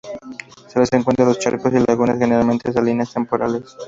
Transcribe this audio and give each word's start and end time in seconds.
Se 0.65 0.79
los 0.79 0.91
encuentra 0.93 1.27
en 1.27 1.35
charcos 1.35 1.71
y 1.75 1.79
lagunas, 1.79 2.17
generalmente 2.17 2.73
salinas, 2.73 3.13
temporales. 3.13 3.77